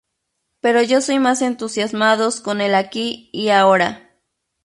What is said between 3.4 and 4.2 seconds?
ahora.